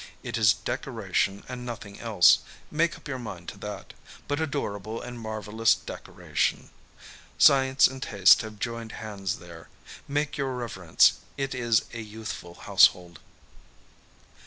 [0.23, 2.39] It is decoration and nothing else,
[2.71, 3.93] make up your mind to that,
[4.27, 6.71] but adorable and marvellous deco ration.
[7.37, 9.69] Science and taste have joined hands there;
[10.07, 13.19] make your reverence, it is a youthful household.